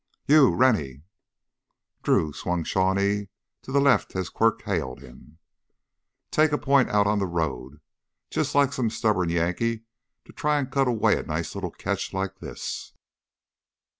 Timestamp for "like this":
12.13-12.93